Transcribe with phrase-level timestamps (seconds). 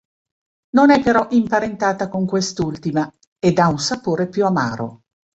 [0.71, 3.07] Non è però imparentata con quest'ultima
[3.37, 5.03] ed ha un sapore più amaro.